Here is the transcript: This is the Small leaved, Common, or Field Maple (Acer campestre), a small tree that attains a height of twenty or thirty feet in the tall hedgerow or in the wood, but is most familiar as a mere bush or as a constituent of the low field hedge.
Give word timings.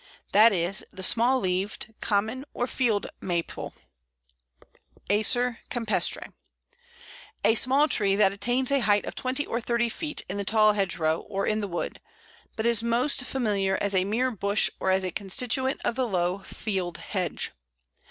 This 0.33 0.81
is 0.81 0.85
the 0.91 1.03
Small 1.03 1.39
leaved, 1.39 1.93
Common, 2.01 2.43
or 2.55 2.65
Field 2.65 3.05
Maple 3.21 3.75
(Acer 5.11 5.59
campestre), 5.69 6.33
a 7.45 7.53
small 7.53 7.87
tree 7.87 8.15
that 8.15 8.31
attains 8.31 8.71
a 8.71 8.79
height 8.79 9.05
of 9.05 9.13
twenty 9.13 9.45
or 9.45 9.61
thirty 9.61 9.89
feet 9.89 10.23
in 10.27 10.37
the 10.37 10.43
tall 10.43 10.73
hedgerow 10.73 11.19
or 11.19 11.45
in 11.45 11.59
the 11.59 11.67
wood, 11.67 12.01
but 12.55 12.65
is 12.65 12.81
most 12.81 13.23
familiar 13.25 13.77
as 13.79 13.93
a 13.93 14.03
mere 14.03 14.31
bush 14.31 14.71
or 14.79 14.89
as 14.89 15.03
a 15.03 15.11
constituent 15.11 15.79
of 15.85 15.93
the 15.93 16.07
low 16.07 16.39
field 16.39 16.97
hedge. 16.97 17.51